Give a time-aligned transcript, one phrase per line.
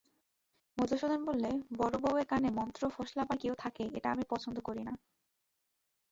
[0.77, 1.49] মধুসূদন বললে,
[1.77, 4.93] বড়োবউয়ের কানে মন্ত্র ফোসলাবার কেউ থাকে এটা আমি পছন্দ করি নে।